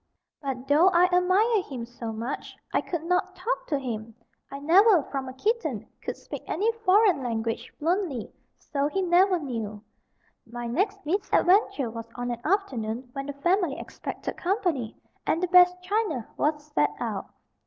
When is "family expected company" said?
13.33-14.97